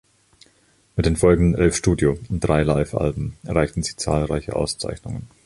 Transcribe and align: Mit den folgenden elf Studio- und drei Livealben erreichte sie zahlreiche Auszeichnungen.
Mit 0.95 1.05
den 1.05 1.15
folgenden 1.15 1.53
elf 1.61 1.75
Studio- 1.75 2.17
und 2.29 2.39
drei 2.39 2.63
Livealben 2.63 3.37
erreichte 3.43 3.83
sie 3.83 3.97
zahlreiche 3.97 4.55
Auszeichnungen. 4.55 5.27